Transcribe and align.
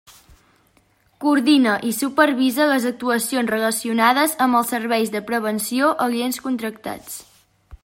Coordina 1.25 1.73
i 1.89 1.91
supervisa 1.97 2.67
les 2.71 2.87
actuacions 2.91 3.53
relacionades 3.55 4.35
amb 4.47 4.61
els 4.61 4.73
serveis 4.75 5.15
de 5.17 5.23
prevenció 5.31 5.93
aliens 6.07 6.45
contractats. 6.49 7.21